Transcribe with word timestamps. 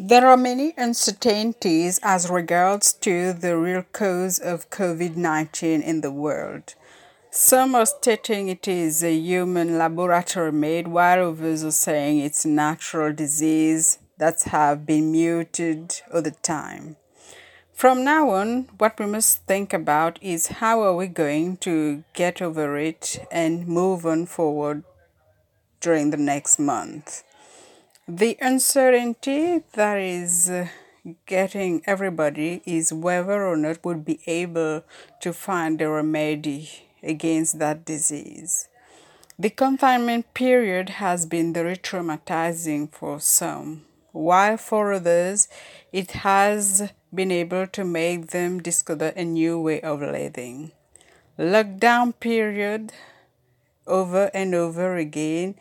There 0.00 0.28
are 0.28 0.36
many 0.36 0.74
uncertainties 0.76 1.98
as 2.04 2.30
regards 2.30 2.92
to 3.00 3.32
the 3.32 3.58
real 3.58 3.82
cause 3.82 4.38
of 4.38 4.70
COVID 4.70 5.16
19 5.16 5.82
in 5.82 6.02
the 6.02 6.12
world. 6.12 6.76
Some 7.32 7.74
are 7.74 7.84
stating 7.84 8.48
it 8.48 8.68
is 8.68 9.02
a 9.02 9.12
human 9.12 9.76
laboratory 9.76 10.52
made, 10.52 10.86
while 10.86 11.30
others 11.30 11.64
are 11.64 11.72
saying 11.72 12.20
it's 12.20 12.44
a 12.44 12.48
natural 12.48 13.12
disease 13.12 13.98
that 14.18 14.40
have 14.42 14.86
been 14.86 15.10
muted 15.10 16.00
over 16.12 16.30
time. 16.30 16.94
From 17.72 18.04
now 18.04 18.30
on, 18.30 18.68
what 18.78 19.00
we 19.00 19.06
must 19.06 19.46
think 19.46 19.72
about 19.72 20.20
is 20.22 20.58
how 20.62 20.80
are 20.84 20.94
we 20.94 21.08
going 21.08 21.56
to 21.56 22.04
get 22.12 22.40
over 22.40 22.78
it 22.78 23.26
and 23.32 23.66
move 23.66 24.06
on 24.06 24.26
forward 24.26 24.84
during 25.80 26.10
the 26.10 26.16
next 26.16 26.60
month. 26.60 27.24
The 28.10 28.38
uncertainty 28.40 29.64
that 29.74 29.98
is 29.98 30.48
uh, 30.48 30.68
getting 31.26 31.82
everybody 31.84 32.62
is 32.64 32.90
whether 32.90 33.46
or 33.46 33.54
not 33.54 33.84
we'll 33.84 33.98
be 33.98 34.20
able 34.26 34.82
to 35.20 35.32
find 35.34 35.78
a 35.82 35.90
remedy 35.90 36.70
against 37.02 37.58
that 37.58 37.84
disease. 37.84 38.70
The 39.38 39.50
confinement 39.50 40.32
period 40.32 40.88
has 40.88 41.26
been 41.26 41.52
very 41.52 41.76
traumatizing 41.76 42.90
for 42.90 43.20
some, 43.20 43.84
while 44.12 44.56
for 44.56 44.94
others, 44.94 45.46
it 45.92 46.12
has 46.12 46.90
been 47.14 47.30
able 47.30 47.66
to 47.66 47.84
make 47.84 48.28
them 48.28 48.62
discover 48.62 49.08
a 49.16 49.24
new 49.24 49.60
way 49.60 49.82
of 49.82 50.00
living. 50.00 50.72
Lockdown 51.38 52.18
period 52.18 52.90
over 53.86 54.30
and 54.32 54.54
over 54.54 54.96
again 54.96 55.56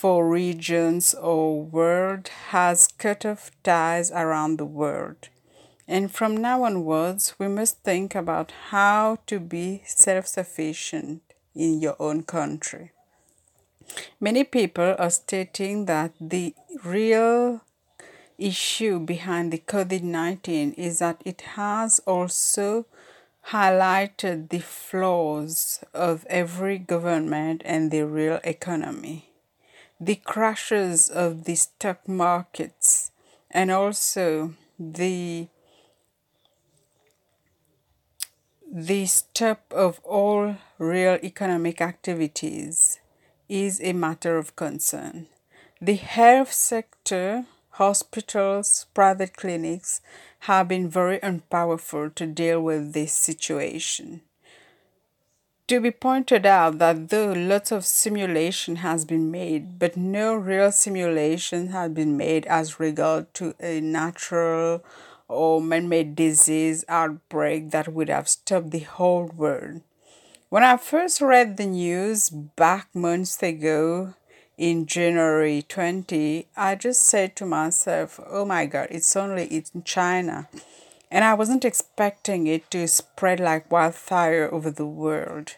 for 0.00 0.26
regions 0.26 1.12
or 1.12 1.62
world 1.62 2.26
has 2.48 2.88
cut 2.96 3.26
off 3.26 3.50
ties 3.62 4.10
around 4.10 4.56
the 4.56 4.64
world. 4.64 5.28
And 5.86 6.10
from 6.10 6.38
now 6.38 6.62
onwards, 6.62 7.34
we 7.38 7.48
must 7.48 7.82
think 7.82 8.14
about 8.14 8.50
how 8.70 9.18
to 9.26 9.38
be 9.38 9.82
self 9.84 10.26
sufficient 10.26 11.20
in 11.54 11.80
your 11.80 11.96
own 11.98 12.22
country. 12.22 12.92
Many 14.18 14.42
people 14.44 14.96
are 14.98 15.10
stating 15.10 15.84
that 15.84 16.12
the 16.18 16.54
real 16.82 17.60
issue 18.38 19.00
behind 19.00 19.52
the 19.52 19.58
COVID 19.58 20.02
19 20.02 20.72
is 20.78 21.00
that 21.00 21.20
it 21.26 21.42
has 21.56 21.98
also 22.06 22.86
highlighted 23.48 24.48
the 24.48 24.60
flaws 24.60 25.84
of 25.92 26.24
every 26.30 26.78
government 26.78 27.60
and 27.66 27.90
the 27.90 28.06
real 28.06 28.40
economy 28.44 29.29
the 30.00 30.16
crashes 30.16 31.10
of 31.10 31.44
the 31.44 31.54
stock 31.54 32.08
markets 32.08 33.10
and 33.50 33.70
also 33.70 34.54
the 34.78 35.46
the 38.72 39.04
stop 39.04 39.60
of 39.72 40.00
all 40.04 40.56
real 40.78 41.18
economic 41.22 41.80
activities 41.80 43.00
is 43.48 43.80
a 43.82 43.92
matter 43.92 44.38
of 44.38 44.54
concern. 44.54 45.26
The 45.82 45.96
health 45.96 46.52
sector, 46.52 47.46
hospitals, 47.70 48.86
private 48.94 49.36
clinics 49.36 50.00
have 50.40 50.68
been 50.68 50.88
very 50.88 51.18
unpowerful 51.18 52.14
to 52.14 52.26
deal 52.26 52.62
with 52.62 52.92
this 52.92 53.12
situation 53.12 54.22
to 55.70 55.80
be 55.80 55.92
pointed 55.92 56.44
out 56.44 56.78
that 56.78 57.10
though 57.10 57.30
lots 57.30 57.70
of 57.70 57.86
simulation 57.86 58.76
has 58.76 59.04
been 59.04 59.30
made, 59.30 59.78
but 59.78 59.96
no 59.96 60.34
real 60.34 60.72
simulation 60.72 61.68
has 61.68 61.92
been 61.92 62.16
made 62.16 62.44
as 62.46 62.80
regard 62.80 63.32
to 63.34 63.54
a 63.60 63.80
natural 63.80 64.84
or 65.28 65.62
man-made 65.62 66.16
disease 66.16 66.84
outbreak 66.88 67.70
that 67.70 67.86
would 67.86 68.08
have 68.08 68.28
stopped 68.28 68.72
the 68.72 68.80
whole 68.80 69.26
world. 69.26 69.80
When 70.48 70.64
I 70.64 70.76
first 70.76 71.20
read 71.20 71.56
the 71.56 71.66
news 71.66 72.30
back 72.30 72.88
months 72.92 73.40
ago 73.40 74.14
in 74.58 74.86
January 74.86 75.62
20, 75.62 76.48
I 76.56 76.74
just 76.74 77.02
said 77.02 77.36
to 77.36 77.46
myself, 77.46 78.18
oh 78.28 78.44
my 78.44 78.66
God, 78.66 78.88
it's 78.90 79.14
only 79.14 79.44
in 79.44 79.84
China. 79.84 80.48
And 81.12 81.24
I 81.24 81.34
wasn't 81.34 81.64
expecting 81.64 82.48
it 82.48 82.68
to 82.72 82.88
spread 82.88 83.38
like 83.38 83.70
wildfire 83.70 84.48
over 84.52 84.72
the 84.72 84.86
world. 84.86 85.54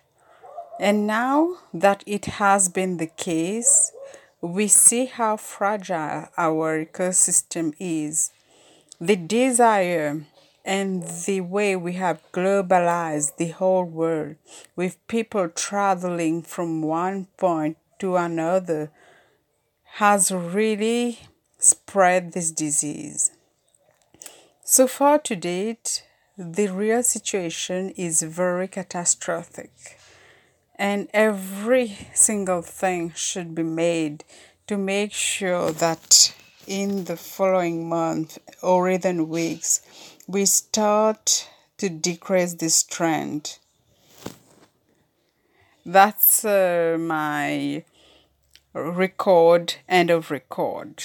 And 0.82 1.06
now 1.06 1.58
that 1.72 2.02
it 2.06 2.24
has 2.42 2.68
been 2.68 2.96
the 2.96 3.06
case, 3.06 3.92
we 4.40 4.66
see 4.66 5.04
how 5.06 5.36
fragile 5.36 6.26
our 6.36 6.84
ecosystem 6.84 7.72
is. 7.78 8.32
The 9.00 9.14
desire 9.14 10.24
and 10.64 11.04
the 11.24 11.42
way 11.42 11.76
we 11.76 11.92
have 11.92 12.20
globalized 12.32 13.36
the 13.36 13.50
whole 13.50 13.84
world 13.84 14.34
with 14.74 15.06
people 15.06 15.48
traveling 15.48 16.42
from 16.42 16.82
one 16.82 17.28
point 17.36 17.76
to 18.00 18.16
another 18.16 18.90
has 20.02 20.32
really 20.32 21.20
spread 21.58 22.32
this 22.32 22.50
disease. 22.50 23.30
So 24.64 24.88
far 24.88 25.20
to 25.20 25.36
date, 25.36 26.02
the 26.36 26.66
real 26.72 27.04
situation 27.04 27.90
is 27.90 28.22
very 28.22 28.66
catastrophic 28.66 29.70
and 30.76 31.08
every 31.12 31.96
single 32.14 32.62
thing 32.62 33.12
should 33.14 33.54
be 33.54 33.62
made 33.62 34.24
to 34.66 34.76
make 34.76 35.12
sure 35.12 35.70
that 35.72 36.34
in 36.66 37.04
the 37.04 37.16
following 37.16 37.88
month 37.88 38.38
or 38.62 38.88
even 38.88 39.28
weeks 39.28 39.82
we 40.26 40.44
start 40.44 41.48
to 41.78 41.88
decrease 41.88 42.54
this 42.54 42.82
trend. 42.82 43.58
That's 45.84 46.44
uh, 46.44 46.96
my 46.98 47.84
record 48.72 49.74
end 49.88 50.10
of 50.10 50.30
record 50.30 51.04